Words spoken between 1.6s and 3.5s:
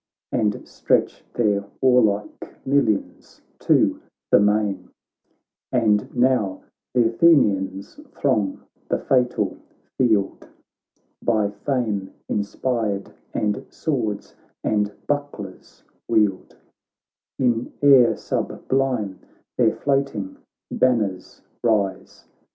warlike millions